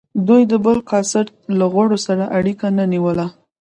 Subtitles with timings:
[0.27, 1.27] دوی د بل کاسټ
[1.59, 3.27] له غړو سره اړیکه نه نیوله.